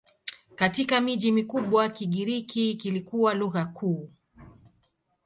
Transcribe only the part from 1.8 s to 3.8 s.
Kigiriki kilikuwa lugha